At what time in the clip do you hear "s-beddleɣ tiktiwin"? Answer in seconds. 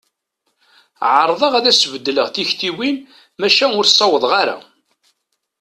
1.79-2.97